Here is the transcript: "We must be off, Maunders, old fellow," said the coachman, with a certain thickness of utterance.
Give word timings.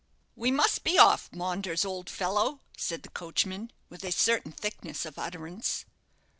"We 0.35 0.49
must 0.49 0.83
be 0.83 0.97
off, 0.97 1.31
Maunders, 1.31 1.85
old 1.85 2.09
fellow," 2.09 2.61
said 2.75 3.03
the 3.03 3.09
coachman, 3.09 3.71
with 3.87 4.03
a 4.03 4.11
certain 4.11 4.51
thickness 4.51 5.05
of 5.05 5.19
utterance. 5.19 5.85